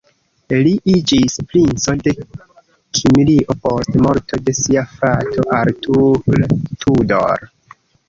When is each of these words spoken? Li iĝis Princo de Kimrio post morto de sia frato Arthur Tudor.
Li 0.67 0.71
iĝis 0.93 1.35
Princo 1.51 1.95
de 2.07 2.13
Kimrio 3.01 3.57
post 3.67 4.01
morto 4.07 4.43
de 4.49 4.59
sia 4.63 4.89
frato 4.97 5.49
Arthur 5.63 6.47
Tudor. 6.61 7.51